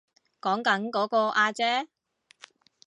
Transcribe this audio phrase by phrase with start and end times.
[0.41, 1.87] 講緊嗰個阿姐